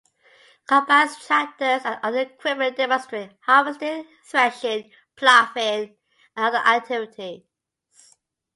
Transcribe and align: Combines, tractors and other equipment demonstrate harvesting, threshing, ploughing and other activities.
Combines, 0.67 1.15
tractors 1.27 1.83
and 1.85 1.99
other 2.01 2.21
equipment 2.21 2.75
demonstrate 2.75 3.33
harvesting, 3.45 4.07
threshing, 4.25 4.89
ploughing 5.15 5.95
and 6.35 6.43
other 6.43 6.57
activities. 6.57 7.43